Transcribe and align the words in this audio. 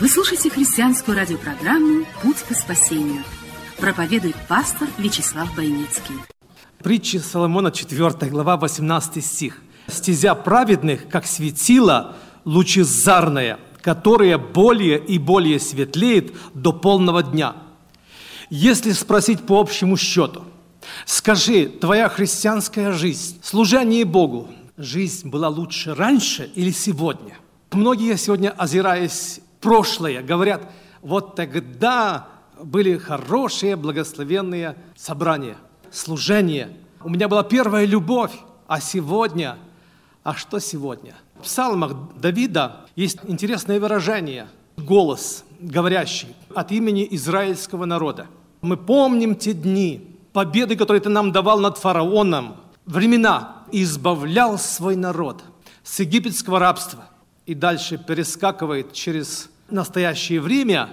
Вы 0.00 0.08
слушаете 0.08 0.48
христианскую 0.48 1.16
радиопрограмму 1.16 2.04
«Путь 2.22 2.36
к 2.48 2.54
спасению». 2.54 3.24
Проповедует 3.78 4.36
пастор 4.46 4.86
Вячеслав 4.96 5.52
Бойницкий. 5.56 6.14
Притча 6.80 7.18
Соломона, 7.18 7.72
4 7.72 8.30
глава, 8.30 8.56
18 8.56 9.24
стих. 9.24 9.60
«Стезя 9.88 10.36
праведных, 10.36 11.08
как 11.08 11.26
светило 11.26 12.14
лучезарное, 12.44 13.58
которое 13.80 14.38
более 14.38 15.04
и 15.04 15.18
более 15.18 15.58
светлеет 15.58 16.32
до 16.54 16.72
полного 16.72 17.24
дня». 17.24 17.56
Если 18.50 18.92
спросить 18.92 19.44
по 19.46 19.58
общему 19.58 19.96
счету, 19.96 20.44
скажи, 21.06 21.66
твоя 21.66 22.08
христианская 22.08 22.92
жизнь, 22.92 23.40
служение 23.42 24.04
Богу, 24.04 24.48
жизнь 24.76 25.28
была 25.28 25.48
лучше 25.48 25.92
раньше 25.92 26.48
или 26.54 26.70
сегодня? 26.70 27.36
Многие 27.72 28.16
сегодня, 28.16 28.50
озираясь 28.50 29.40
прошлое, 29.60 30.22
говорят, 30.22 30.62
вот 31.02 31.36
тогда 31.36 32.28
были 32.62 32.96
хорошие, 32.96 33.76
благословенные 33.76 34.76
собрания, 34.96 35.56
служения. 35.90 36.70
У 37.02 37.08
меня 37.08 37.28
была 37.28 37.42
первая 37.42 37.84
любовь, 37.84 38.32
а 38.66 38.80
сегодня, 38.80 39.56
а 40.24 40.34
что 40.34 40.58
сегодня? 40.58 41.14
В 41.38 41.42
псалмах 41.42 41.92
Давида 42.16 42.86
есть 42.96 43.18
интересное 43.24 43.78
выражение, 43.78 44.48
голос, 44.76 45.44
говорящий 45.60 46.34
от 46.54 46.72
имени 46.72 47.06
израильского 47.12 47.84
народа. 47.84 48.26
Мы 48.60 48.76
помним 48.76 49.36
те 49.36 49.52
дни, 49.52 50.16
победы, 50.32 50.76
которые 50.76 51.00
ты 51.00 51.08
нам 51.08 51.30
давал 51.30 51.60
над 51.60 51.78
фараоном, 51.78 52.56
времена, 52.86 53.64
избавлял 53.70 54.58
свой 54.58 54.96
народ 54.96 55.44
с 55.84 56.00
египетского 56.00 56.58
рабства 56.58 57.08
и 57.48 57.54
дальше 57.54 57.96
перескакивает 57.96 58.92
через 58.92 59.48
настоящее 59.70 60.38
время, 60.42 60.90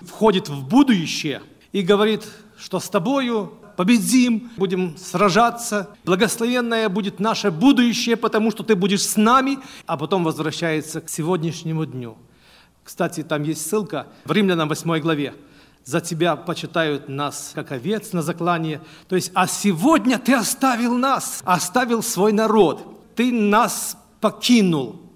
входит 0.00 0.48
в 0.48 0.66
будущее 0.66 1.42
и 1.72 1.82
говорит, 1.82 2.26
что 2.56 2.80
с 2.80 2.88
тобою 2.88 3.52
победим, 3.76 4.50
будем 4.56 4.96
сражаться, 4.96 5.90
благословенное 6.06 6.88
будет 6.88 7.20
наше 7.20 7.50
будущее, 7.50 8.16
потому 8.16 8.50
что 8.50 8.62
ты 8.62 8.76
будешь 8.76 9.02
с 9.02 9.18
нами, 9.18 9.58
а 9.84 9.98
потом 9.98 10.24
возвращается 10.24 11.02
к 11.02 11.10
сегодняшнему 11.10 11.84
дню. 11.84 12.16
Кстати, 12.82 13.22
там 13.22 13.42
есть 13.42 13.68
ссылка 13.68 14.06
в 14.24 14.32
Римлянам 14.32 14.70
8 14.70 15.00
главе. 15.00 15.34
«За 15.84 16.00
тебя 16.00 16.34
почитают 16.34 17.10
нас, 17.10 17.52
как 17.54 17.72
овец 17.72 18.14
на 18.14 18.22
заклание». 18.22 18.80
То 19.06 19.16
есть, 19.16 19.32
а 19.34 19.46
сегодня 19.46 20.18
ты 20.18 20.32
оставил 20.32 20.94
нас, 20.96 21.42
оставил 21.44 22.02
свой 22.02 22.32
народ. 22.32 23.14
Ты 23.16 23.30
нас 23.30 23.98
покинул. 24.22 25.09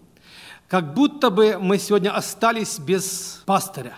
Как 0.69 0.95
будто 0.95 1.31
бы 1.31 1.59
мы 1.61 1.79
сегодня 1.79 2.15
остались 2.15 2.79
без 2.79 3.43
пастыря. 3.47 3.95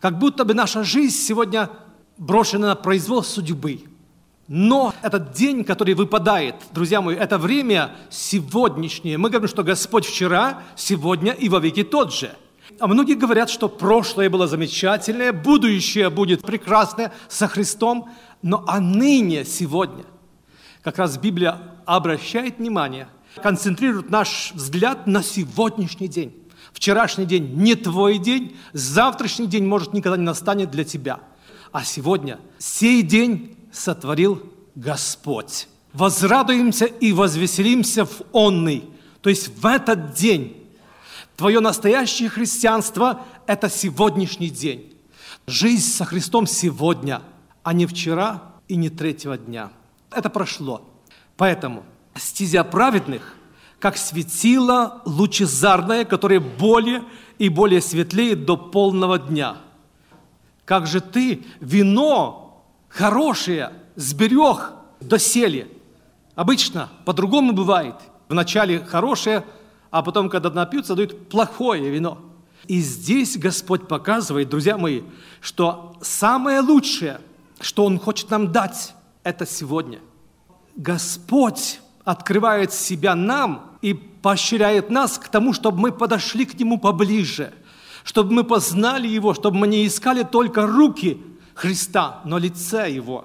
Как 0.00 0.18
будто 0.18 0.44
бы 0.44 0.54
наша 0.54 0.84
жизнь 0.84 1.16
сегодня 1.16 1.70
брошена 2.18 2.68
на 2.68 2.74
произвол 2.74 3.22
судьбы. 3.22 3.84
Но 4.48 4.92
этот 5.02 5.32
день, 5.32 5.64
который 5.64 5.94
выпадает, 5.94 6.56
друзья 6.72 7.00
мои, 7.00 7.16
это 7.16 7.38
время 7.38 7.92
сегодняшнее. 8.10 9.16
Мы 9.16 9.30
говорим, 9.30 9.48
что 9.48 9.62
Господь 9.62 10.04
вчера, 10.04 10.62
сегодня 10.76 11.32
и 11.32 11.48
во 11.48 11.58
веки 11.60 11.84
тот 11.84 12.12
же. 12.12 12.34
А 12.78 12.86
многие 12.86 13.14
говорят, 13.14 13.50
что 13.50 13.68
прошлое 13.68 14.28
было 14.28 14.46
замечательное, 14.46 15.32
будущее 15.32 16.10
будет 16.10 16.42
прекрасное 16.42 17.12
со 17.28 17.48
Христом, 17.48 18.10
но 18.42 18.64
а 18.66 18.80
ныне, 18.80 19.44
сегодня, 19.44 20.04
как 20.82 20.98
раз 20.98 21.16
Библия 21.16 21.58
обращает 21.86 22.58
внимание, 22.58 23.08
концентрирует 23.40 24.10
наш 24.10 24.52
взгляд 24.54 25.06
на 25.06 25.22
сегодняшний 25.22 26.08
день. 26.08 26.34
Вчерашний 26.72 27.26
день 27.26 27.54
не 27.54 27.74
твой 27.74 28.18
день, 28.18 28.56
завтрашний 28.72 29.46
день, 29.46 29.66
может, 29.66 29.92
никогда 29.92 30.16
не 30.16 30.24
настанет 30.24 30.70
для 30.70 30.84
тебя. 30.84 31.20
А 31.70 31.84
сегодня, 31.84 32.38
сей 32.58 33.02
день 33.02 33.56
сотворил 33.72 34.42
Господь. 34.74 35.68
Возрадуемся 35.92 36.86
и 36.86 37.12
возвеселимся 37.12 38.06
в 38.06 38.22
онный, 38.32 38.84
то 39.20 39.30
есть 39.30 39.48
в 39.48 39.66
этот 39.66 40.14
день. 40.14 40.56
Твое 41.36 41.60
настоящее 41.60 42.28
христианство– 42.28 43.22
это 43.46 43.68
сегодняшний 43.68 44.50
день. 44.50 44.94
Жизнь 45.46 45.90
со 45.90 46.04
Христом 46.04 46.46
сегодня, 46.46 47.22
а 47.62 47.72
не 47.72 47.86
вчера 47.86 48.42
и 48.68 48.76
не 48.76 48.90
третьего 48.90 49.36
дня. 49.36 49.70
Это 50.10 50.30
прошло. 50.30 50.88
Поэтому 51.36 51.84
стезя 52.16 52.64
праведных, 52.64 53.36
как 53.78 53.96
светило 53.96 55.02
лучезарное, 55.04 56.04
которое 56.04 56.40
более 56.40 57.02
и 57.38 57.48
более 57.48 57.80
светлеет 57.80 58.44
до 58.44 58.56
полного 58.56 59.18
дня. 59.18 59.56
Как 60.64 60.86
же 60.86 61.00
ты 61.00 61.44
вино 61.60 62.64
хорошее 62.88 63.72
сберег 63.96 64.72
до 65.00 65.18
сели. 65.18 65.70
Обычно 66.34 66.88
по-другому 67.04 67.52
бывает. 67.52 67.96
Вначале 68.28 68.80
хорошее, 68.80 69.44
а 69.90 70.02
потом, 70.02 70.30
когда 70.30 70.50
напьются, 70.50 70.94
дают 70.94 71.28
плохое 71.28 71.90
вино. 71.90 72.18
И 72.66 72.80
здесь 72.80 73.36
Господь 73.36 73.88
показывает, 73.88 74.48
друзья 74.48 74.78
мои, 74.78 75.02
что 75.40 75.96
самое 76.00 76.60
лучшее, 76.60 77.20
что 77.60 77.84
Он 77.84 77.98
хочет 77.98 78.30
нам 78.30 78.52
дать, 78.52 78.94
это 79.24 79.44
сегодня. 79.46 79.98
Господь 80.76 81.80
открывает 82.04 82.72
себя 82.72 83.14
нам 83.14 83.76
и 83.80 83.94
поощряет 83.94 84.90
нас 84.90 85.18
к 85.18 85.28
тому, 85.28 85.52
чтобы 85.52 85.78
мы 85.78 85.92
подошли 85.92 86.44
к 86.44 86.58
Нему 86.58 86.78
поближе, 86.78 87.52
чтобы 88.04 88.32
мы 88.32 88.44
познали 88.44 89.08
Его, 89.08 89.34
чтобы 89.34 89.58
мы 89.58 89.68
не 89.68 89.86
искали 89.86 90.22
только 90.22 90.66
руки 90.66 91.20
Христа, 91.54 92.20
но 92.24 92.38
лице 92.38 92.90
Его, 92.90 93.24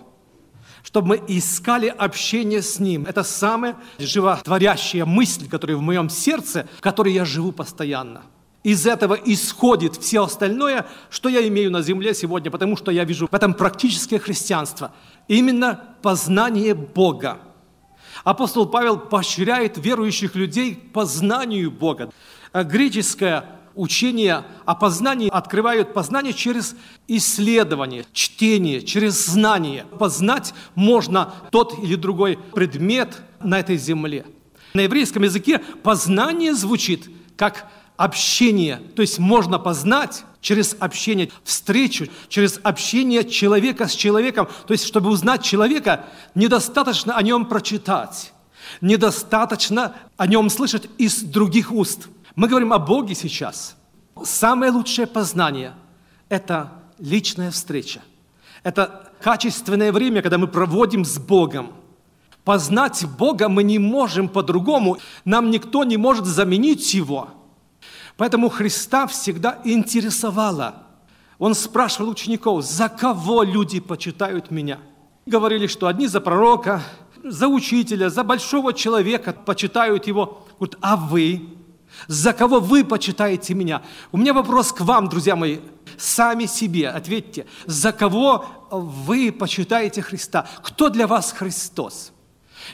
чтобы 0.84 1.08
мы 1.10 1.24
искали 1.28 1.88
общение 1.88 2.62
с 2.62 2.80
Ним. 2.80 3.06
Это 3.06 3.24
самая 3.24 3.76
животворящая 4.00 5.06
мысль, 5.06 5.48
которая 5.48 5.78
в 5.78 5.82
моем 5.82 6.10
сердце, 6.10 6.68
в 6.78 6.82
которой 6.82 7.14
я 7.14 7.26
живу 7.26 7.52
постоянно. 7.52 8.24
Из 8.64 8.86
этого 8.86 9.14
исходит 9.14 9.96
все 9.96 10.24
остальное, 10.24 10.88
что 11.10 11.30
я 11.30 11.48
имею 11.48 11.72
на 11.72 11.82
земле 11.82 12.14
сегодня, 12.14 12.52
потому 12.52 12.76
что 12.76 12.92
я 12.92 13.06
вижу 13.06 13.28
в 13.32 13.34
этом 13.34 13.54
практическое 13.54 14.20
христианство. 14.20 14.92
Именно 15.30 15.80
познание 16.02 16.74
Бога. 16.74 17.38
Апостол 18.28 18.66
Павел 18.66 19.00
поощряет 19.00 19.78
верующих 19.78 20.36
людей 20.36 20.76
к 20.76 20.92
познанию 20.92 21.72
Бога. 21.72 22.12
А 22.52 22.66
Греческое 22.66 23.46
учение 23.74 24.44
о 24.66 24.76
познании 24.76 25.30
открывают 25.30 25.94
познание 25.94 26.34
через 26.34 26.76
исследование, 27.08 28.04
чтение, 28.12 28.82
через 28.82 29.28
знание. 29.28 29.86
Познать 29.98 30.54
можно 30.76 31.36
тот 31.52 31.82
или 31.82 31.96
другой 31.96 32.38
предмет 32.54 33.22
на 33.40 33.62
этой 33.62 33.78
земле. 33.78 34.26
На 34.74 34.82
еврейском 34.82 35.24
языке 35.24 35.60
познание 35.82 36.54
звучит 36.54 37.10
как 37.38 37.72
общение, 37.98 38.80
то 38.96 39.02
есть 39.02 39.18
можно 39.18 39.58
познать 39.60 40.24
через 40.40 40.78
общение, 40.80 41.32
встречу, 41.44 42.08
через 42.30 42.60
общение 42.64 43.28
человека 43.28 43.88
с 43.88 43.94
человеком. 43.94 44.48
То 44.68 44.74
есть, 44.74 44.86
чтобы 44.86 45.10
узнать 45.10 45.44
человека, 45.44 46.06
недостаточно 46.36 47.18
о 47.18 47.24
нем 47.24 47.46
прочитать, 47.46 48.34
недостаточно 48.82 49.96
о 50.16 50.28
нем 50.28 50.50
слышать 50.50 50.88
из 50.98 51.24
других 51.24 51.72
уст. 51.72 52.08
Мы 52.36 52.48
говорим 52.48 52.72
о 52.72 52.78
Боге 52.78 53.16
сейчас. 53.16 53.76
Самое 54.24 54.72
лучшее 54.72 55.08
познание– 55.08 55.74
это 56.30 56.72
личная 57.00 57.52
встреча. 57.52 58.02
Это 58.64 59.12
качественное 59.22 59.92
время, 59.92 60.22
когда 60.22 60.38
мы 60.38 60.48
проводим 60.48 61.04
с 61.04 61.18
Богом. 61.18 61.74
Познать 62.44 63.06
Бога 63.18 63.50
мы 63.50 63.64
не 63.64 63.80
можем 63.80 64.30
по-другому. 64.30 64.98
Нам 65.26 65.50
никто 65.50 65.84
не 65.84 65.98
может 65.98 66.26
заменить 66.26 66.94
Его– 66.94 67.30
Поэтому 68.18 68.50
Христа 68.50 69.06
всегда 69.08 69.62
интересовало. 69.64 70.84
Он 71.38 71.54
спрашивал 71.54 72.10
учеников, 72.10 72.66
за 72.66 72.90
кого 72.90 73.44
люди 73.44 73.80
почитают 73.80 74.50
меня? 74.50 74.80
Говорили, 75.28 75.68
что 75.68 75.88
одни 75.88 76.08
за 76.08 76.20
пророка, 76.20 76.82
за 77.24 77.48
учителя, 77.48 78.10
за 78.10 78.24
большого 78.24 78.74
человека 78.74 79.34
почитают 79.34 80.08
его. 80.08 80.48
Говорит, 80.60 80.78
а 80.82 80.96
вы? 80.96 81.50
За 82.08 82.34
кого 82.34 82.60
вы 82.60 82.84
почитаете 82.84 83.54
меня? 83.54 83.84
У 84.12 84.18
меня 84.18 84.34
вопрос 84.34 84.72
к 84.74 84.82
вам, 84.82 85.10
друзья 85.10 85.36
мои. 85.36 85.60
Сами 85.98 86.46
себе 86.46 86.90
ответьте. 86.90 87.46
За 87.66 87.92
кого 87.92 88.46
вы 88.72 89.32
почитаете 89.32 90.02
Христа? 90.02 90.48
Кто 90.64 90.90
для 90.90 91.08
вас 91.08 91.32
Христос? 91.32 92.12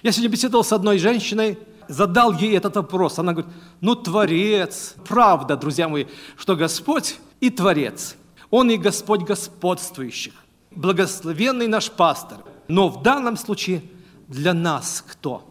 Я 0.01 0.11
сегодня 0.11 0.29
беседовал 0.31 0.63
с 0.63 0.71
одной 0.71 0.97
женщиной, 0.97 1.59
задал 1.93 2.33
ей 2.33 2.57
этот 2.57 2.75
вопрос. 2.75 3.19
Она 3.19 3.33
говорит, 3.33 3.53
ну, 3.81 3.95
Творец. 3.95 4.95
Правда, 5.07 5.55
друзья 5.55 5.87
мои, 5.87 6.05
что 6.35 6.55
Господь 6.55 7.19
и 7.39 7.49
Творец. 7.49 8.15
Он 8.49 8.69
и 8.69 8.77
Господь 8.77 9.21
господствующих. 9.21 10.33
Благословенный 10.71 11.67
наш 11.67 11.91
пастор. 11.91 12.39
Но 12.67 12.89
в 12.89 13.03
данном 13.03 13.37
случае 13.37 13.83
для 14.27 14.53
нас 14.53 15.03
кто? 15.07 15.49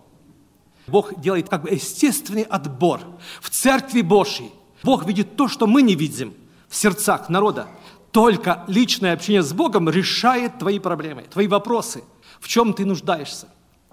Бог 0.86 1.20
делает 1.20 1.48
как 1.48 1.62
бы 1.62 1.70
естественный 1.70 2.42
отбор 2.42 3.00
в 3.40 3.50
Церкви 3.50 4.02
Божьей. 4.02 4.50
Бог 4.82 5.06
видит 5.06 5.36
то, 5.36 5.46
что 5.46 5.66
мы 5.66 5.82
не 5.82 5.94
видим 5.94 6.34
в 6.68 6.74
сердцах 6.74 7.28
народа. 7.28 7.68
Только 8.10 8.64
личное 8.66 9.12
общение 9.12 9.42
с 9.42 9.52
Богом 9.52 9.88
решает 9.88 10.58
твои 10.58 10.78
проблемы, 10.78 11.22
твои 11.22 11.46
вопросы, 11.46 12.02
в 12.40 12.48
чем 12.48 12.74
ты 12.74 12.84
нуждаешься. 12.84 13.48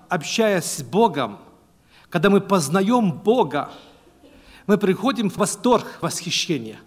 Общаясь 0.10 0.66
с 0.66 0.82
Богом, 0.82 1.38
когда 2.10 2.30
мы 2.30 2.42
познаем 2.42 3.12
Бога, 3.12 3.70
мы 4.68 4.78
приходим 4.78 5.30
в 5.30 5.38
восторг, 5.38 5.86
восхищение. 6.02 6.80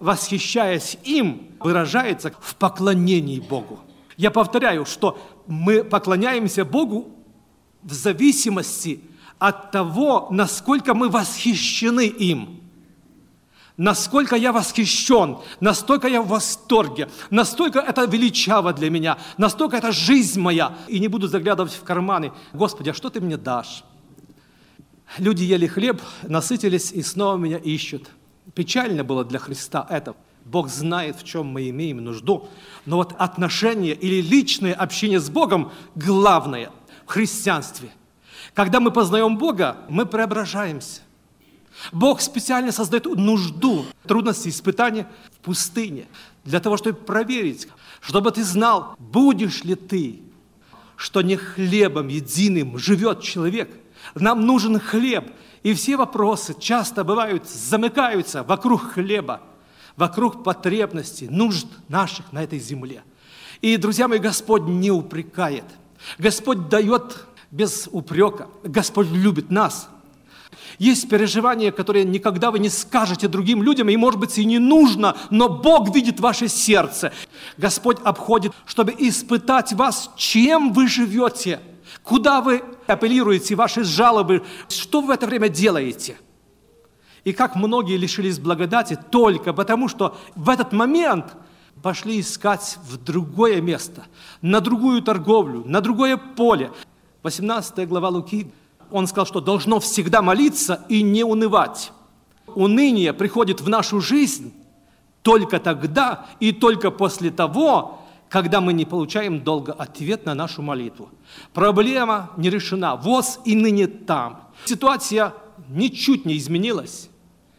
Восхищаясь 0.00 0.98
им, 1.04 1.48
выражается 1.60 2.32
в 2.40 2.56
поклонении 2.56 3.40
Богу. 3.40 3.80
Я 4.16 4.30
повторяю, 4.30 4.84
что 4.84 5.18
мы 5.46 5.82
поклоняемся 5.82 6.64
Богу 6.64 7.10
в 7.82 7.92
зависимости 7.92 9.00
от 9.38 9.70
того, 9.70 10.28
насколько 10.30 10.94
мы 10.94 11.08
восхищены 11.08 12.06
им. 12.06 12.60
Насколько 13.76 14.36
я 14.36 14.52
восхищен, 14.52 15.38
настолько 15.58 16.06
я 16.06 16.22
в 16.22 16.28
восторге, 16.28 17.08
настолько 17.30 17.80
это 17.80 18.04
величаво 18.04 18.72
для 18.72 18.88
меня, 18.88 19.18
настолько 19.36 19.76
это 19.76 19.90
жизнь 19.90 20.40
моя. 20.40 20.76
И 20.86 21.00
не 21.00 21.08
буду 21.08 21.26
заглядывать 21.26 21.72
в 21.72 21.82
карманы. 21.82 22.32
Господи, 22.52 22.90
а 22.90 22.94
что 22.94 23.10
ты 23.10 23.20
мне 23.20 23.36
дашь? 23.36 23.82
Люди 25.18 25.44
ели 25.44 25.66
хлеб, 25.66 26.00
насытились 26.22 26.92
и 26.92 27.02
снова 27.02 27.36
меня 27.36 27.58
ищут. 27.58 28.10
Печально 28.54 29.04
было 29.04 29.24
для 29.24 29.38
Христа 29.38 29.86
это. 29.88 30.14
Бог 30.44 30.68
знает, 30.68 31.16
в 31.16 31.24
чем 31.24 31.46
мы 31.46 31.70
имеем 31.70 31.98
нужду. 32.04 32.48
Но 32.84 32.96
вот 32.96 33.14
отношение 33.18 33.94
или 33.94 34.20
личное 34.20 34.74
общение 34.74 35.20
с 35.20 35.30
Богом 35.30 35.72
главное 35.94 36.70
в 37.06 37.10
христианстве. 37.10 37.90
Когда 38.52 38.80
мы 38.80 38.90
познаем 38.90 39.38
Бога, 39.38 39.78
мы 39.88 40.04
преображаемся. 40.04 41.00
Бог 41.92 42.20
специально 42.20 42.72
создает 42.72 43.06
нужду, 43.06 43.84
трудности, 44.06 44.48
испытания 44.48 45.08
в 45.32 45.38
пустыне, 45.38 46.06
для 46.44 46.60
того, 46.60 46.76
чтобы 46.76 46.98
проверить, 46.98 47.68
чтобы 48.00 48.30
ты 48.30 48.44
знал, 48.44 48.94
будешь 48.98 49.64
ли 49.64 49.74
ты, 49.74 50.20
что 50.96 51.22
не 51.22 51.36
хлебом 51.36 52.08
единым 52.08 52.78
живет 52.78 53.22
человек. 53.22 53.70
Нам 54.14 54.46
нужен 54.46 54.78
хлеб. 54.78 55.30
И 55.62 55.72
все 55.74 55.96
вопросы 55.96 56.54
часто 56.58 57.04
бывают, 57.04 57.48
замыкаются 57.48 58.42
вокруг 58.42 58.92
хлеба, 58.92 59.40
вокруг 59.96 60.44
потребностей, 60.44 61.28
нужд 61.28 61.66
наших 61.88 62.32
на 62.32 62.42
этой 62.42 62.58
земле. 62.58 63.02
И, 63.62 63.76
друзья 63.76 64.08
мои, 64.08 64.18
Господь 64.18 64.64
не 64.64 64.90
упрекает. 64.90 65.64
Господь 66.18 66.68
дает 66.68 67.26
без 67.50 67.88
упрека. 67.90 68.48
Господь 68.62 69.08
любит 69.10 69.50
нас– 69.50 69.88
есть 70.78 71.08
переживания, 71.08 71.70
которые 71.70 72.04
никогда 72.04 72.50
вы 72.50 72.58
не 72.58 72.68
скажете 72.68 73.28
другим 73.28 73.62
людям, 73.62 73.88
и, 73.88 73.96
может 73.96 74.18
быть, 74.18 74.38
и 74.38 74.44
не 74.44 74.58
нужно, 74.58 75.16
но 75.30 75.48
Бог 75.48 75.94
видит 75.94 76.20
ваше 76.20 76.48
сердце. 76.48 77.12
Господь 77.56 77.98
обходит, 78.04 78.52
чтобы 78.66 78.94
испытать 78.98 79.72
вас, 79.72 80.10
чем 80.16 80.72
вы 80.72 80.88
живете, 80.88 81.60
куда 82.02 82.40
вы 82.40 82.62
апеллируете, 82.86 83.54
ваши 83.54 83.84
жалобы, 83.84 84.42
что 84.68 85.00
вы 85.00 85.08
в 85.08 85.10
это 85.10 85.26
время 85.26 85.48
делаете. 85.48 86.16
И 87.24 87.32
как 87.32 87.56
многие 87.56 87.96
лишились 87.96 88.38
благодати 88.38 88.98
только 89.10 89.52
потому, 89.52 89.88
что 89.88 90.16
в 90.34 90.50
этот 90.50 90.72
момент 90.72 91.36
пошли 91.82 92.20
искать 92.20 92.78
в 92.88 92.96
другое 92.98 93.60
место, 93.60 94.04
на 94.42 94.60
другую 94.60 95.02
торговлю, 95.02 95.64
на 95.66 95.80
другое 95.80 96.16
поле. 96.16 96.70
18 97.22 97.88
глава 97.88 98.10
Луки 98.10 98.50
он 98.90 99.06
сказал, 99.06 99.26
что 99.26 99.40
должно 99.40 99.80
всегда 99.80 100.22
молиться 100.22 100.84
и 100.88 101.02
не 101.02 101.24
унывать. 101.24 101.92
Уныние 102.46 103.12
приходит 103.12 103.60
в 103.60 103.68
нашу 103.68 104.00
жизнь 104.00 104.52
только 105.22 105.58
тогда 105.58 106.26
и 106.38 106.52
только 106.52 106.90
после 106.90 107.30
того, 107.30 108.03
когда 108.34 108.60
мы 108.60 108.72
не 108.72 108.84
получаем 108.84 109.44
долго 109.44 109.72
ответ 109.72 110.26
на 110.26 110.34
нашу 110.34 110.60
молитву. 110.60 111.08
Проблема 111.52 112.32
не 112.36 112.50
решена. 112.50 112.96
ВОЗ 112.96 113.38
и 113.44 113.54
ныне 113.54 113.86
там. 113.86 114.50
Ситуация 114.64 115.32
ничуть 115.68 116.24
не 116.24 116.36
изменилась. 116.36 117.08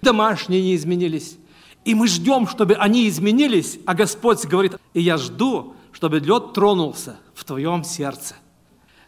Домашние 0.01 0.61
не 0.61 0.75
изменились. 0.75 1.37
И 1.85 1.95
мы 1.95 2.09
ждем, 2.09 2.45
чтобы 2.45 2.73
они 2.73 3.07
изменились, 3.07 3.79
а 3.85 3.93
Господь 3.93 4.45
говорит, 4.45 4.75
и 4.93 4.99
я 4.99 5.15
жду, 5.15 5.75
чтобы 5.93 6.19
лед 6.19 6.51
тронулся 6.51 7.15
в 7.33 7.45
твоем 7.45 7.85
сердце. 7.85 8.35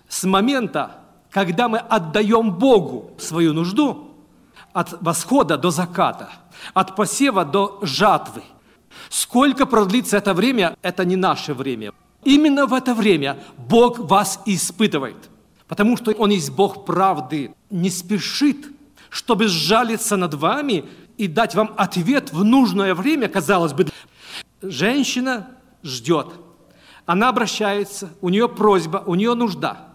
С 0.08 0.24
момента 0.24 1.02
когда 1.32 1.68
мы 1.68 1.80
отдаем 1.80 2.52
Богу 2.52 3.12
свою 3.20 3.52
нужду, 3.52 4.16
от 4.72 5.02
восхода 5.02 5.58
до 5.58 5.70
заката, 5.72 6.30
от 6.74 6.96
посева 6.96 7.44
до 7.44 7.80
жатвы. 7.82 8.44
Сколько 9.10 9.66
продлится 9.66 10.18
это 10.18 10.34
время, 10.34 10.76
это 10.82 11.06
не 11.06 11.16
наше 11.16 11.54
время. 11.54 11.94
Именно 12.24 12.66
в 12.66 12.74
это 12.74 12.94
время 12.94 13.38
Бог 13.58 14.00
вас 14.00 14.42
испытывает, 14.46 15.30
потому 15.68 15.98
что 15.98 16.12
Он 16.12 16.30
есть 16.30 16.52
Бог 16.52 16.86
правды, 16.86 17.54
не 17.70 17.90
спешит, 17.90 18.68
чтобы 19.10 19.48
сжалиться 19.48 20.18
над 20.18 20.34
вами 20.34 20.86
и 21.18 21.28
дать 21.28 21.56
вам 21.56 21.74
ответ 21.78 22.32
в 22.34 22.44
нужное 22.44 22.94
время, 22.96 23.28
казалось 23.30 23.74
бы. 23.74 23.88
Женщина 24.62 25.48
ждет, 25.84 26.28
она 27.06 27.30
обращается, 27.30 28.12
у 28.22 28.30
нее 28.30 28.50
просьба, 28.50 29.04
у 29.06 29.16
нее 29.16 29.34
нужда– 29.34 29.84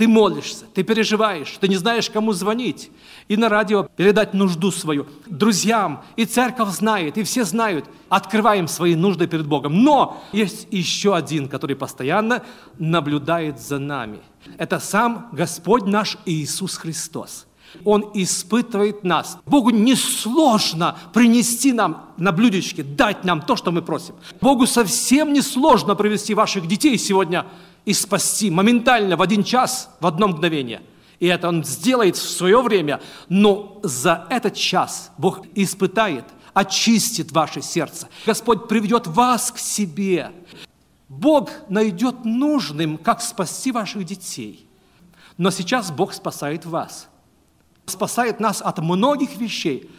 ты 0.00 0.08
молишься, 0.08 0.64
ты 0.72 0.82
переживаешь, 0.82 1.58
ты 1.60 1.68
не 1.68 1.76
знаешь, 1.76 2.08
кому 2.08 2.32
звонить. 2.32 2.90
И 3.28 3.36
на 3.36 3.50
радио 3.50 3.86
передать 3.96 4.32
нужду 4.32 4.70
свою 4.70 5.06
друзьям. 5.26 6.02
И 6.16 6.24
церковь 6.24 6.70
знает, 6.70 7.18
и 7.18 7.22
все 7.22 7.44
знают. 7.44 7.84
Открываем 8.08 8.66
свои 8.66 8.94
нужды 8.94 9.26
перед 9.26 9.46
Богом. 9.46 9.84
Но 9.84 10.22
есть 10.32 10.66
еще 10.70 11.14
один, 11.14 11.48
который 11.50 11.76
постоянно 11.76 12.42
наблюдает 12.78 13.60
за 13.60 13.78
нами. 13.78 14.20
Это 14.56 14.80
сам 14.80 15.28
Господь 15.32 15.84
наш 15.84 16.16
Иисус 16.24 16.78
Христос. 16.78 17.46
Он 17.84 18.10
испытывает 18.14 19.04
нас. 19.04 19.36
Богу 19.44 19.68
несложно 19.68 20.96
принести 21.12 21.74
нам 21.74 22.06
на 22.16 22.32
блюдечке, 22.32 22.82
дать 22.82 23.24
нам 23.24 23.42
то, 23.42 23.54
что 23.54 23.70
мы 23.70 23.82
просим. 23.82 24.14
Богу 24.40 24.66
совсем 24.66 25.34
несложно 25.34 25.94
привести 25.94 26.32
ваших 26.32 26.66
детей 26.66 26.96
сегодня 26.96 27.44
и 27.84 27.92
спасти 27.92 28.50
моментально, 28.50 29.16
в 29.16 29.22
один 29.22 29.42
час, 29.42 29.90
в 30.00 30.06
одно 30.06 30.28
мгновение. 30.28 30.82
И 31.18 31.26
это 31.26 31.48
Он 31.48 31.64
сделает 31.64 32.16
в 32.16 32.28
свое 32.30 32.60
время, 32.62 33.00
но 33.28 33.78
за 33.82 34.26
этот 34.30 34.54
час 34.54 35.10
Бог 35.18 35.42
испытает, 35.54 36.24
очистит 36.54 37.32
ваше 37.32 37.62
сердце. 37.62 38.08
Господь 38.26 38.68
приведет 38.68 39.06
вас 39.06 39.52
к 39.52 39.58
себе. 39.58 40.32
Бог 41.08 41.50
найдет 41.68 42.24
нужным, 42.24 42.96
как 42.96 43.20
спасти 43.20 43.72
ваших 43.72 44.04
детей. 44.04 44.66
Но 45.36 45.50
сейчас 45.50 45.90
Бог 45.90 46.12
спасает 46.12 46.64
вас. 46.64 47.08
Спасает 47.86 48.40
нас 48.40 48.62
от 48.62 48.78
многих 48.78 49.36
вещей. 49.36 49.90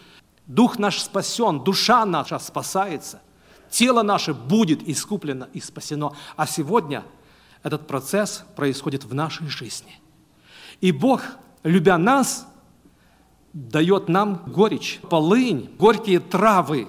Дух 0.48 0.80
наш 0.80 1.02
спасен, 1.02 1.64
душа 1.64 2.06
наша 2.06 2.40
спасается. 2.40 3.22
Тело 3.70 4.02
наше 4.02 4.34
будет 4.34 4.88
искуплено 4.88 5.48
и 5.54 5.62
спасено. 5.62 6.14
А 6.36 6.48
сегодня– 6.48 7.04
этот 7.63 7.88
процесс 7.88 8.44
происходит 8.56 9.03
в 9.03 9.13
нашей 9.13 9.48
жизни. 9.48 10.00
И 10.80 10.91
Бог, 10.91 11.24
любя 11.63 11.98
нас, 11.98 12.48
дает 13.53 14.10
нам 14.10 14.44
горечь, 14.48 15.00
полынь, 15.10 15.70
горькие 15.77 16.20
травы, 16.20 16.88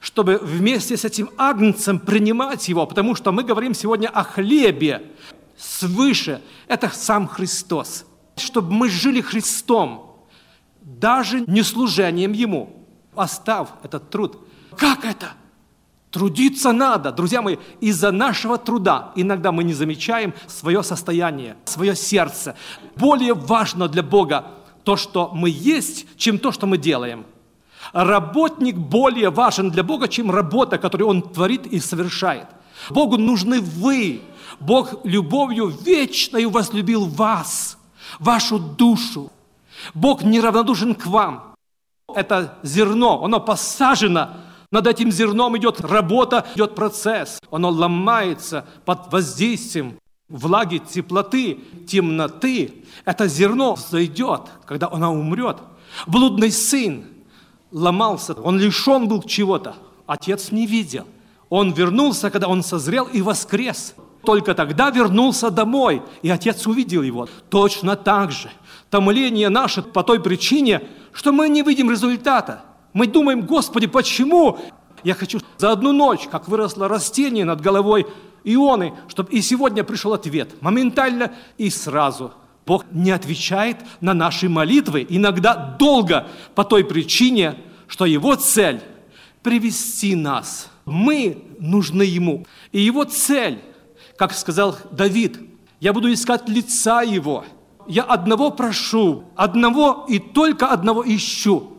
чтобы 0.00 0.38
вместе 0.38 0.96
с 0.96 1.04
этим 1.04 1.30
агнцем 1.36 1.98
принимать 1.98 2.68
его, 2.68 2.86
потому 2.86 3.14
что 3.14 3.32
мы 3.32 3.42
говорим 3.42 3.74
сегодня 3.74 4.08
о 4.08 4.22
хлебе 4.22 5.10
свыше. 5.56 6.40
Это 6.68 6.88
сам 6.88 7.26
Христос. 7.26 8.04
Чтобы 8.36 8.72
мы 8.72 8.88
жили 8.88 9.20
Христом, 9.20 10.16
даже 10.80 11.40
не 11.40 11.62
служением 11.62 12.32
Ему. 12.32 12.86
Оставь 13.16 13.68
этот 13.82 14.10
труд. 14.10 14.38
Как 14.76 15.04
это? 15.04 15.32
Трудиться 16.18 16.72
надо, 16.72 17.12
друзья 17.12 17.40
мои, 17.42 17.58
из-за 17.80 18.10
нашего 18.10 18.58
труда 18.58 19.12
иногда 19.14 19.52
мы 19.52 19.62
не 19.62 19.72
замечаем 19.72 20.34
свое 20.48 20.82
состояние, 20.82 21.56
свое 21.64 21.94
сердце. 21.94 22.56
Более 22.96 23.34
важно 23.34 23.86
для 23.86 24.02
Бога 24.02 24.46
то, 24.82 24.96
что 24.96 25.30
мы 25.32 25.48
есть, 25.48 26.06
чем 26.16 26.40
то, 26.40 26.50
что 26.50 26.66
мы 26.66 26.76
делаем. 26.76 27.24
Работник 27.92 28.74
более 28.74 29.30
важен 29.30 29.70
для 29.70 29.84
Бога, 29.84 30.08
чем 30.08 30.32
работа, 30.32 30.76
которую 30.78 31.06
Он 31.06 31.22
творит 31.22 31.68
и 31.68 31.78
совершает. 31.78 32.48
Богу 32.90 33.16
нужны 33.16 33.60
вы. 33.60 34.20
Бог 34.58 35.04
любовью 35.04 35.68
вечной 35.68 36.46
возлюбил 36.46 37.06
вас, 37.06 37.78
вашу 38.18 38.58
душу. 38.58 39.30
Бог 39.94 40.24
неравнодушен 40.24 40.96
к 40.96 41.06
вам. 41.06 41.54
Это 42.12 42.58
зерно, 42.64 43.22
оно 43.22 43.38
посажено. 43.38 44.30
Над 44.70 44.86
этим 44.86 45.10
зерном 45.10 45.56
идет 45.56 45.80
работа, 45.80 46.46
идет 46.54 46.74
процесс. 46.74 47.40
Оно 47.50 47.70
ломается 47.70 48.66
под 48.84 49.10
воздействием 49.10 49.98
влаги, 50.28 50.78
теплоты, 50.78 51.58
темноты. 51.86 52.84
Это 53.04 53.28
зерно 53.28 53.76
зайдет, 53.76 54.42
когда 54.66 54.88
оно 54.92 55.14
умрет. 55.14 55.56
Блудный 56.06 56.52
сын 56.52 57.04
ломался, 57.70 58.34
он 58.34 58.58
лишен 58.58 59.08
был 59.08 59.22
чего-то. 59.22 59.74
Отец 60.06 60.52
не 60.52 60.66
видел. 60.66 61.06
Он 61.48 61.72
вернулся, 61.72 62.30
когда 62.30 62.48
он 62.48 62.62
созрел 62.62 63.06
и 63.06 63.22
воскрес. 63.22 63.94
Только 64.22 64.54
тогда 64.54 64.90
вернулся 64.90 65.50
домой, 65.50 66.02
и 66.20 66.28
отец 66.28 66.66
увидел 66.66 67.02
его. 67.02 67.26
Точно 67.48 67.96
так 67.96 68.32
же. 68.32 68.50
Томление 68.90 69.48
наше 69.48 69.80
по 69.80 70.02
той 70.02 70.20
причине, 70.20 70.82
что 71.12 71.32
мы 71.32 71.48
не 71.48 71.62
видим 71.62 71.90
результата. 71.90 72.64
Мы 72.98 73.06
думаем, 73.06 73.42
Господи, 73.42 73.86
почему? 73.86 74.58
Я 75.04 75.14
хочу 75.14 75.38
за 75.56 75.70
одну 75.70 75.92
ночь, 75.92 76.26
как 76.28 76.48
выросло 76.48 76.88
растение 76.88 77.44
над 77.44 77.60
головой 77.60 78.08
Ионы, 78.42 78.92
чтобы 79.06 79.30
и 79.30 79.40
сегодня 79.40 79.84
пришел 79.84 80.14
ответ. 80.14 80.60
Моментально 80.60 81.32
и 81.58 81.70
сразу. 81.70 82.32
Бог 82.66 82.86
не 82.90 83.12
отвечает 83.12 83.76
на 84.00 84.14
наши 84.14 84.48
молитвы, 84.48 85.06
иногда 85.08 85.76
долго, 85.78 86.26
по 86.56 86.64
той 86.64 86.84
причине, 86.84 87.54
что 87.86 88.04
Его 88.04 88.34
цель– 88.34 88.82
привести 89.44 90.16
нас. 90.16 90.68
Мы 90.84 91.44
нужны 91.60 92.02
Ему. 92.02 92.46
И 92.72 92.80
Его 92.80 93.04
цель, 93.04 93.60
как 94.16 94.32
сказал 94.32 94.76
Давид, 94.90 95.38
«Я 95.78 95.92
буду 95.92 96.12
искать 96.12 96.48
лица 96.48 97.02
Его, 97.02 97.44
я 97.86 98.02
одного 98.02 98.50
прошу, 98.50 99.22
одного 99.36 100.04
и 100.08 100.18
только 100.18 100.66
одного 100.66 101.04
ищу, 101.06 101.77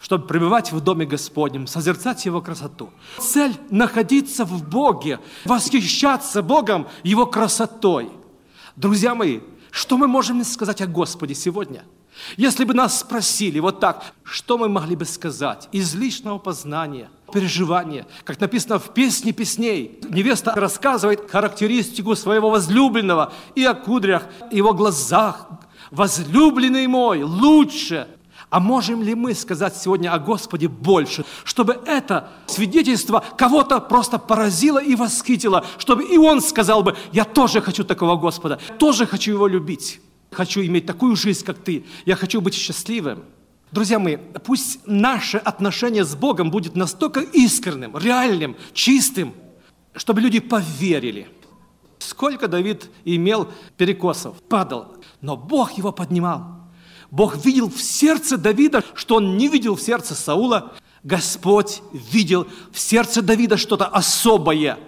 чтобы 0.00 0.26
пребывать 0.26 0.72
в 0.72 0.80
Доме 0.80 1.04
Господнем, 1.04 1.66
созерцать 1.66 2.24
Его 2.24 2.40
красоту. 2.40 2.90
Цель– 3.18 3.54
находиться 3.70 4.44
в 4.44 4.66
Боге, 4.66 5.20
восхищаться 5.44 6.42
Богом, 6.42 6.88
Его 7.02 7.26
красотой. 7.26 8.10
Друзья 8.76 9.14
мои, 9.14 9.40
что 9.70 9.98
мы 9.98 10.08
можем 10.08 10.42
сказать 10.44 10.80
о 10.80 10.86
Господе 10.86 11.34
сегодня? 11.34 11.84
Если 12.36 12.64
бы 12.64 12.74
нас 12.74 13.00
спросили 13.00 13.60
вот 13.60 13.80
так, 13.80 14.12
что 14.24 14.58
мы 14.58 14.68
могли 14.68 14.96
бы 14.96 15.04
сказать 15.04 15.68
из 15.70 15.94
личного 15.94 16.38
познания, 16.38 17.08
переживания, 17.32 18.06
как 18.24 18.40
написано 18.40 18.78
в 18.78 18.92
«Песне 18.92 19.32
песней», 19.32 20.00
невеста 20.08 20.52
рассказывает 20.54 21.30
характеристику 21.30 22.16
своего 22.16 22.50
возлюбленного 22.50 23.32
и 23.54 23.64
о 23.64 23.74
кудрях, 23.74 24.24
его 24.50 24.72
глазах. 24.74 25.46
«Возлюбленный 25.90 26.86
мой 26.86 27.22
лучше, 27.22 28.06
а 28.50 28.58
можем 28.58 29.02
ли 29.02 29.14
мы 29.14 29.34
сказать 29.34 29.76
сегодня 29.76 30.12
о 30.12 30.18
Господе 30.18 30.68
больше, 30.68 31.24
чтобы 31.44 31.80
это 31.86 32.30
свидетельство 32.46 33.24
кого-то 33.38 33.80
просто 33.80 34.18
поразило 34.18 34.82
и 34.82 34.96
восхитило, 34.96 35.64
чтобы 35.78 36.04
и 36.04 36.18
он 36.18 36.42
сказал 36.42 36.82
бы, 36.82 36.96
я 37.12 37.24
тоже 37.24 37.60
хочу 37.60 37.84
такого 37.84 38.16
Господа, 38.16 38.58
тоже 38.78 39.06
хочу 39.06 39.32
его 39.32 39.46
любить, 39.46 40.00
хочу 40.32 40.60
иметь 40.62 40.84
такую 40.84 41.14
жизнь, 41.16 41.44
как 41.44 41.58
ты, 41.58 41.86
я 42.04 42.16
хочу 42.16 42.40
быть 42.40 42.54
счастливым. 42.54 43.24
Друзья 43.70 44.00
мои, 44.00 44.16
пусть 44.16 44.80
наше 44.84 45.38
отношение 45.38 46.04
с 46.04 46.16
Богом 46.16 46.50
будет 46.50 46.74
настолько 46.74 47.20
искренним, 47.20 47.96
реальным, 47.96 48.56
чистым, 48.72 49.32
чтобы 49.94 50.20
люди 50.20 50.40
поверили. 50.40 51.28
Сколько 52.00 52.48
Давид 52.48 52.90
имел 53.04 53.48
перекосов, 53.76 54.42
падал, 54.42 54.96
но 55.20 55.36
Бог 55.36 55.72
его 55.72 55.92
поднимал. 55.92 56.59
Бог 57.10 57.44
видел 57.44 57.68
в 57.68 57.80
сердце 57.80 58.36
Давида, 58.36 58.84
что 58.94 59.16
он 59.16 59.36
не 59.36 59.48
видел 59.48 59.74
в 59.74 59.82
сердце 59.82 60.14
Саула. 60.14 60.72
Господь 61.02 61.82
видел 61.92 62.46
в 62.72 62.78
сердце 62.78 63.22
Давида 63.22 63.56
что-то 63.56 63.86
особое. 63.86 64.78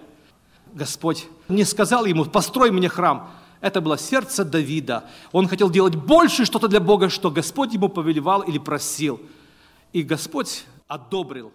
Господь 0.72 1.26
не 1.48 1.64
сказал 1.64 2.04
ему, 2.04 2.24
построй 2.24 2.70
мне 2.70 2.88
храм. 2.88 3.30
Это 3.60 3.80
было 3.80 3.98
сердце 3.98 4.44
Давида. 4.44 5.04
Он 5.32 5.48
хотел 5.48 5.70
делать 5.70 5.94
больше 5.94 6.44
что-то 6.44 6.68
для 6.68 6.80
Бога, 6.80 7.08
что 7.08 7.30
Господь 7.30 7.72
ему 7.72 7.88
повелевал 7.88 8.42
или 8.42 8.58
просил. 8.58 9.20
И 9.92 10.02
Господь 10.02 10.64
одобрил. 10.88 11.52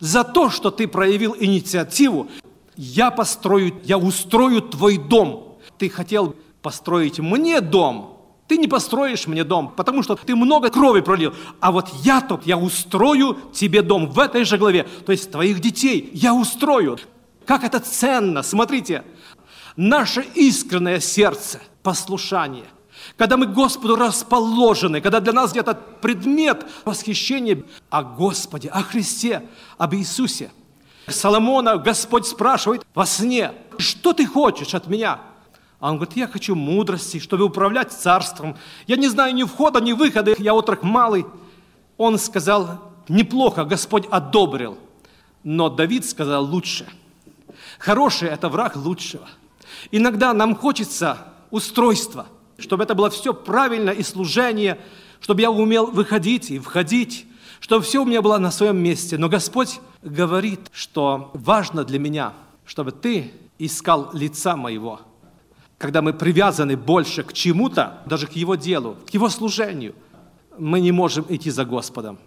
За 0.00 0.24
то, 0.24 0.50
что 0.50 0.70
ты 0.70 0.88
проявил 0.88 1.36
инициативу, 1.38 2.28
я 2.76 3.10
построю, 3.10 3.74
я 3.84 3.98
устрою 3.98 4.62
твой 4.62 4.98
дом. 4.98 5.58
Ты 5.78 5.88
хотел 5.88 6.34
построить 6.62 7.18
мне 7.18 7.60
дом, 7.60 8.17
ты 8.48 8.56
не 8.56 8.66
построишь 8.66 9.26
мне 9.26 9.44
дом, 9.44 9.72
потому 9.76 10.02
что 10.02 10.16
ты 10.16 10.34
много 10.34 10.70
крови 10.70 11.02
пролил. 11.02 11.34
А 11.60 11.70
вот 11.70 11.88
я-то, 12.02 12.40
я 12.46 12.56
устрою 12.56 13.38
тебе 13.52 13.82
дом 13.82 14.08
в 14.08 14.18
этой 14.18 14.44
же 14.44 14.56
главе. 14.56 14.84
То 15.04 15.12
есть 15.12 15.30
твоих 15.30 15.60
детей 15.60 16.10
я 16.14 16.32
устрою. 16.32 16.98
Как 17.44 17.62
это 17.62 17.78
ценно. 17.78 18.42
Смотрите, 18.42 19.04
наше 19.76 20.22
искреннее 20.34 21.00
сердце, 21.00 21.60
послушание, 21.82 22.64
когда 23.18 23.36
мы 23.36 23.46
Господу 23.46 23.96
расположены, 23.96 25.02
когда 25.02 25.20
для 25.20 25.34
нас 25.34 25.52
где-то 25.52 25.74
предмет 26.00 26.66
восхищения 26.86 27.62
о 27.90 28.02
Господе, 28.02 28.70
о 28.70 28.82
Христе, 28.82 29.42
об 29.76 29.94
Иисусе. 29.94 30.50
Соломона 31.06 31.76
Господь 31.76 32.26
спрашивает 32.26 32.86
во 32.94 33.04
сне, 33.04 33.52
что 33.76 34.14
ты 34.14 34.26
хочешь 34.26 34.74
от 34.74 34.86
меня? 34.86 35.20
А 35.80 35.90
он 35.90 35.96
говорит, 35.96 36.16
я 36.16 36.26
хочу 36.26 36.54
мудрости, 36.54 37.20
чтобы 37.20 37.44
управлять 37.44 37.92
царством. 37.92 38.56
Я 38.86 38.96
не 38.96 39.08
знаю 39.08 39.34
ни 39.34 39.44
входа, 39.44 39.80
ни 39.80 39.92
выхода, 39.92 40.34
я 40.38 40.54
отрок 40.54 40.82
малый. 40.82 41.24
Он 41.96 42.18
сказал, 42.18 42.92
неплохо, 43.08 43.64
Господь 43.64 44.06
одобрил. 44.10 44.76
Но 45.44 45.68
Давид 45.68 46.04
сказал 46.04 46.44
лучше. 46.44 46.86
Хороший– 47.78 48.28
это 48.30 48.48
враг 48.48 48.74
лучшего. 48.74 49.28
Иногда 49.92 50.32
нам 50.32 50.56
хочется 50.56 51.18
устройства, 51.50 52.26
чтобы 52.58 52.82
это 52.82 52.96
было 52.96 53.08
все 53.08 53.32
правильно 53.32 53.90
и 53.90 54.02
служение, 54.02 54.80
чтобы 55.20 55.42
я 55.42 55.50
умел 55.50 55.86
выходить 55.86 56.50
и 56.50 56.58
входить, 56.58 57.24
чтобы 57.60 57.84
все 57.84 58.02
у 58.02 58.04
меня 58.04 58.20
было 58.20 58.38
на 58.38 58.50
своем 58.50 58.78
месте. 58.78 59.16
Но 59.16 59.28
Господь 59.28 59.80
говорит, 60.02 60.60
что 60.72 61.30
важно 61.34 61.84
для 61.84 62.00
меня, 62.00 62.32
чтобы 62.64 62.90
ты 62.90 63.32
искал 63.58 64.10
лица 64.12 64.56
моего– 64.56 65.02
когда 65.78 66.02
мы 66.02 66.12
привязаны 66.12 66.76
больше 66.76 67.22
к 67.22 67.32
чему-то, 67.32 68.02
даже 68.04 68.26
к 68.26 68.32
Его 68.32 68.56
делу, 68.56 68.96
к 69.06 69.10
Его 69.10 69.28
служению, 69.28 69.94
мы 70.58 70.80
не 70.80 70.90
можем 70.90 71.24
идти 71.28 71.50
за 71.50 71.64
Господом. 71.64 72.18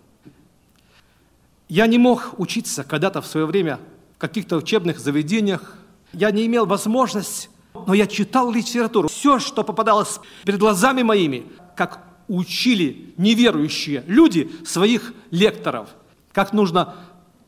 Я 1.68 1.88
не 1.88 1.98
мог 1.98 2.34
учиться 2.38 2.84
когда-то 2.84 3.22
в 3.22 3.28
свое 3.28 3.46
время 3.46 3.80
в 4.16 4.20
каких-то 4.20 4.56
учебных 4.56 5.00
заведениях. 5.00 5.76
Я 6.14 6.32
не 6.32 6.46
имел 6.46 6.66
возможности, 6.66 7.50
но 7.74 7.94
я 7.94 8.08
читал 8.08 8.52
литературу. 8.52 9.10
Все, 9.10 9.40
что 9.40 9.64
попадалось 9.64 10.20
перед 10.46 10.60
глазами 10.60 11.04
моими, 11.04 11.46
как 11.76 12.02
учили 12.28 13.14
неверующие 13.18 14.04
люди 14.08 14.50
своих 14.66 15.14
лекторов, 15.30 15.90
как 16.32 16.54
нужно 16.54 16.96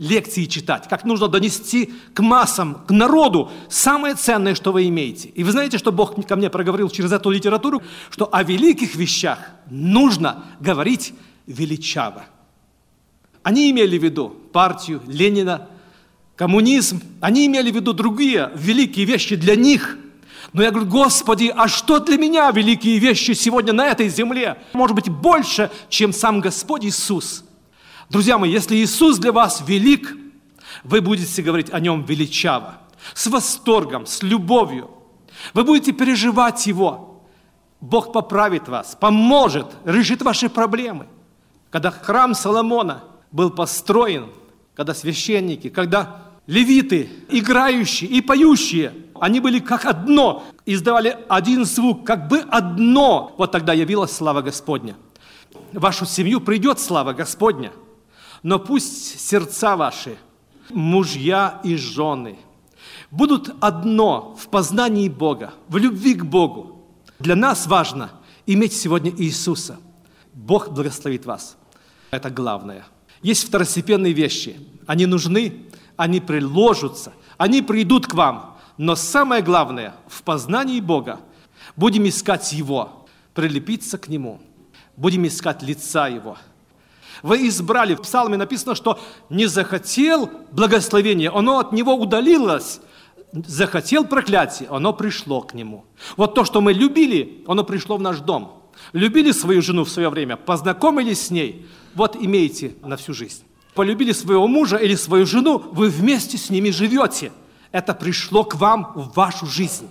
лекции 0.03 0.45
читать, 0.45 0.87
как 0.89 1.05
нужно 1.05 1.27
донести 1.27 1.93
к 2.13 2.21
массам, 2.21 2.83
к 2.85 2.91
народу 2.91 3.51
самое 3.69 4.15
ценное, 4.15 4.53
что 4.53 4.71
вы 4.71 4.87
имеете. 4.89 5.29
И 5.29 5.43
вы 5.43 5.51
знаете, 5.51 5.77
что 5.77 5.91
Бог 5.91 6.27
ко 6.27 6.35
мне 6.35 6.49
проговорил 6.49 6.89
через 6.89 7.11
эту 7.11 7.29
литературу, 7.29 7.81
что 8.09 8.27
о 8.31 8.43
великих 8.43 8.95
вещах 8.95 9.39
нужно 9.69 10.43
говорить 10.59 11.13
величаво. 11.47 12.25
Они 13.43 13.71
имели 13.71 13.97
в 13.97 14.03
виду 14.03 14.29
партию 14.51 15.01
Ленина, 15.07 15.67
коммунизм, 16.35 17.01
они 17.21 17.45
имели 17.45 17.71
в 17.71 17.75
виду 17.75 17.93
другие 17.93 18.51
великие 18.55 19.05
вещи 19.05 19.35
для 19.35 19.55
них. 19.55 19.97
Но 20.51 20.61
я 20.61 20.71
говорю, 20.71 20.89
Господи, 20.89 21.51
а 21.55 21.67
что 21.67 21.99
для 21.99 22.17
меня 22.17 22.51
великие 22.51 22.99
вещи 22.99 23.31
сегодня 23.31 23.73
на 23.73 23.87
этой 23.87 24.09
земле? 24.09 24.57
Может 24.73 24.95
быть, 24.95 25.09
больше, 25.09 25.71
чем 25.89 26.11
сам 26.11 26.41
Господь 26.41 26.83
Иисус– 26.85 27.45
Друзья 28.09 28.37
мои, 28.37 28.51
если 28.51 28.75
Иисус 28.75 29.17
для 29.17 29.31
вас 29.31 29.63
велик, 29.65 30.15
вы 30.83 31.01
будете 31.01 31.41
говорить 31.41 31.71
о 31.71 31.79
Нем 31.79 32.03
величаво, 32.03 32.77
с 33.13 33.27
восторгом, 33.27 34.05
с 34.05 34.23
любовью. 34.23 34.89
Вы 35.53 35.63
будете 35.63 35.91
переживать 35.91 36.67
Его. 36.67 37.21
Бог 37.79 38.13
поправит 38.13 38.67
вас, 38.67 38.97
поможет, 38.99 39.67
решит 39.85 40.21
ваши 40.21 40.49
проблемы. 40.49 41.07
Когда 41.69 41.91
храм 41.91 42.33
Соломона 42.33 43.03
был 43.31 43.49
построен, 43.49 44.27
когда 44.75 44.93
священники, 44.93 45.69
когда 45.69 46.21
левиты, 46.47 47.09
играющие 47.29 48.09
и 48.09 48.21
поющие, 48.21 48.93
они 49.19 49.39
были 49.39 49.59
как 49.59 49.85
одно, 49.85 50.43
издавали 50.65 51.17
один 51.29 51.65
звук, 51.65 52.05
как 52.05 52.27
бы 52.27 52.39
одно. 52.39 53.33
Вот 53.37 53.51
тогда 53.51 53.73
явилась 53.73 54.11
слава 54.11 54.41
Господня. 54.41 54.95
В 55.71 55.79
вашу 55.79 56.05
семью 56.05 56.41
придет 56.41 56.79
слава 56.79 57.13
Господня– 57.13 57.71
Но 58.43 58.59
пусть 58.59 59.19
сердца 59.19 59.75
ваши, 59.77 60.17
мужья 60.69 61.61
и 61.63 61.75
жены, 61.77 62.37
будут 63.09 63.55
одно 63.61 64.35
в 64.39 64.49
познании 64.49 65.07
Бога, 65.07 65.53
в 65.69 65.77
любви 65.77 66.13
к 66.13 66.25
Богу. 66.25 66.85
Для 67.19 67.35
нас 67.35 67.67
важно 67.67 68.11
иметь 68.45 68.73
сегодня 68.73 69.11
Иисуса. 69.11 69.79
Бог 70.33 70.69
благословит 70.69 71.25
вас. 71.25 71.55
Это 72.11 72.29
главное. 72.29 72.85
Есть 73.21 73.47
второстепенные 73.47 74.13
вещи. 74.13 74.57
Они 74.85 75.05
нужны, 75.05 75.67
они 75.95 76.19
приложатся, 76.19 77.13
они 77.37 77.61
придут 77.61 78.07
к 78.07 78.13
вам. 78.13 78.57
Но 78.77 78.95
самое 78.95 79.41
главное, 79.41 79.95
в 80.07 80.23
познании 80.23 80.81
Бога 80.81 81.19
будем 81.75 82.07
искать 82.07 82.51
Его, 82.51 83.07
прилепиться 83.33 83.97
к 83.97 84.09
Нему, 84.09 84.41
будем 84.97 85.25
искать 85.25 85.61
лица 85.61 86.07
Его. 86.07 86.37
Вы 87.23 87.47
избрали, 87.47 87.95
в 87.95 88.01
псалме 88.01 88.35
написано, 88.35 88.75
что 88.75 88.99
не 89.29 89.47
захотел 89.47 90.29
благословения, 90.51 91.31
оно 91.33 91.59
от 91.59 91.71
Него 91.71 91.95
удалилось, 91.95 92.81
захотел 93.31 94.05
проклятие, 94.05 94.67
оно 94.69 94.93
пришло 94.93 95.41
к 95.41 95.53
Нему. 95.53 95.85
Вот 96.17 96.35
то, 96.35 96.43
что 96.43 96.59
мы 96.59 96.73
любили, 96.73 97.43
оно 97.47 97.63
пришло 97.63 97.95
в 97.95 98.01
наш 98.01 98.19
дом. 98.19 98.69
Любили 98.91 99.31
свою 99.31 99.61
жену 99.61 99.85
в 99.85 99.89
свое 99.89 100.09
время, 100.09 100.35
познакомились 100.35 101.27
с 101.27 101.31
ней, 101.31 101.65
вот 101.95 102.17
имеете 102.17 102.75
на 102.83 102.97
всю 102.97 103.13
жизнь. 103.13 103.43
Полюбили 103.73 104.11
своего 104.11 104.47
мужа 104.47 104.75
или 104.75 104.95
свою 104.95 105.25
жену, 105.25 105.63
вы 105.71 105.87
вместе 105.89 106.37
с 106.37 106.49
ними 106.49 106.71
живете. 106.71 107.31
Это 107.71 107.93
пришло 107.93 108.43
к 108.43 108.55
вам 108.55 108.91
в 108.95 109.13
вашу 109.15 109.45
жизнь. 109.45 109.87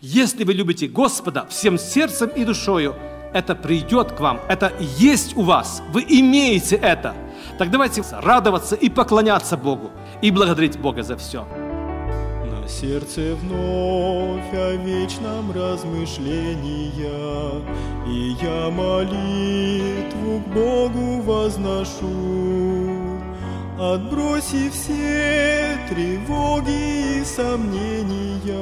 Если 0.00 0.44
вы 0.44 0.54
любите 0.54 0.88
Господа 0.88 1.46
всем 1.50 1.78
сердцем 1.78 2.30
и 2.30 2.44
душою, 2.44 2.96
это 3.32 3.54
придет 3.54 4.12
к 4.12 4.20
вам, 4.20 4.40
это 4.48 4.72
есть 4.98 5.36
у 5.36 5.42
вас, 5.42 5.82
вы 5.92 6.04
имеете 6.08 6.76
это. 6.76 7.14
Так 7.58 7.70
давайте 7.70 8.02
радоваться 8.12 8.74
и 8.74 8.88
поклоняться 8.88 9.56
Богу, 9.56 9.90
и 10.22 10.30
благодарить 10.30 10.78
Бога 10.78 11.02
за 11.02 11.16
все. 11.16 11.46
На 12.44 12.68
сердце 12.68 13.36
вновь 13.36 14.52
о 14.52 14.76
вечном 14.84 15.52
размышления, 15.52 16.90
И 18.06 18.36
я 18.40 18.70
молитву 18.70 20.40
к 20.40 20.48
Богу 20.54 21.20
возношу, 21.22 23.20
Отбросив 23.78 24.72
все 24.74 25.78
тревоги 25.88 27.20
и 27.20 27.24
сомнения, 27.24 28.54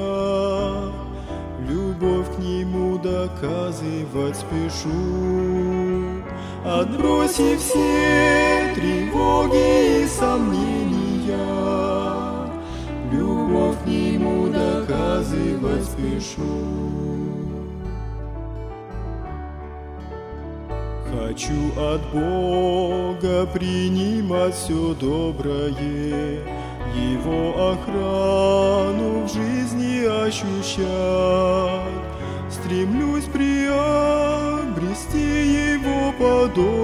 Любовь 1.69 2.35
к 2.35 2.39
Нему 2.39 2.97
доказывать 2.97 4.37
спешу. 4.37 4.89
Отбросив 6.65 7.61
все 7.61 8.73
тревоги 8.75 10.05
и 10.05 10.07
сомнения, 10.07 11.37
Любовь 13.13 13.77
к 13.85 13.87
Нему 13.87 14.49
доказывать 14.49 15.85
спешу. 15.85 16.89
Хочу 21.11 21.71
от 21.79 22.01
Бога 22.13 23.47
принимать 23.53 24.55
все 24.55 24.95
доброе, 24.95 26.39
Его 26.99 27.73
охрану 27.73 29.25
в 29.25 29.28
жизни 29.33 30.05
ощущать. 30.26 30.88
Стремлюсь 32.50 33.25
приобрести 33.25 33.69
Его 35.75 36.12
подобие, 36.18 36.83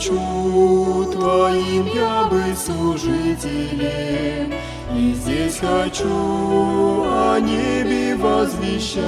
Хочу 0.00 1.04
Твоим 1.12 1.86
я 1.86 2.24
быть 2.30 2.58
служителем, 2.58 4.52
И 4.96 5.12
здесь 5.12 5.58
хочу 5.58 7.04
о 7.04 7.38
небе 7.40 8.16
возвещать. 8.16 9.04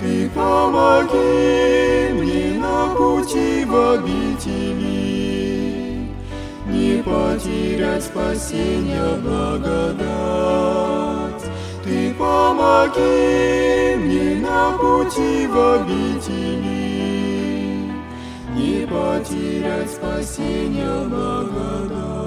Ты 0.00 0.30
помоги 0.30 2.12
мне 2.12 2.58
на 2.60 2.94
пути 2.94 3.64
в 3.64 3.74
обители, 3.94 4.88
Не 6.66 7.02
потерять 7.02 8.04
спасения 8.04 9.16
благодать. 9.20 9.98
Ты 11.82 12.14
помоги 12.14 13.96
мне 13.96 14.36
на 14.36 14.70
пути 14.78 15.46
в 15.48 15.58
обители, 15.74 16.67
не 18.58 18.86
потерять 18.86 19.90
спасения 19.90 21.08
благодать. 21.08 22.17